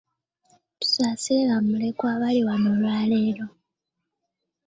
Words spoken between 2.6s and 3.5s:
olwaleero.